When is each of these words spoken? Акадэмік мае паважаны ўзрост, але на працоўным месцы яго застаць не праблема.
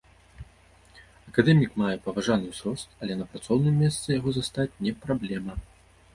Акадэмік 1.31 1.75
мае 1.81 1.93
паважаны 2.05 2.45
ўзрост, 2.55 2.97
але 3.03 3.13
на 3.21 3.29
працоўным 3.35 3.75
месцы 3.83 4.07
яго 4.19 4.29
застаць 4.41 4.69
не 4.89 4.97
праблема. 5.07 5.53